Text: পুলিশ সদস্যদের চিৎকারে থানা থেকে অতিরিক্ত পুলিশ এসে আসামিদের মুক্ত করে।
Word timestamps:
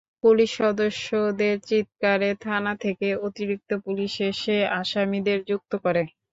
পুলিশ 0.23 0.49
সদস্যদের 0.59 1.55
চিৎকারে 1.69 2.29
থানা 2.43 2.73
থেকে 2.83 3.07
অতিরিক্ত 3.27 3.69
পুলিশ 3.85 4.13
এসে 4.31 4.57
আসামিদের 4.81 5.39
মুক্ত 5.49 5.71
করে। 5.83 6.03